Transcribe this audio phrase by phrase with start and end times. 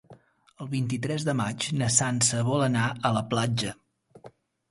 [0.63, 3.77] El vint-i-tres de maig na Sança vol anar a la platja.